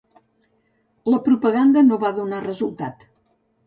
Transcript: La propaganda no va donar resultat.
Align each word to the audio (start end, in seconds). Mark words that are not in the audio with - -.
La 1.15 1.21
propaganda 1.29 1.87
no 1.93 2.03
va 2.07 2.15
donar 2.23 2.43
resultat. 2.51 3.11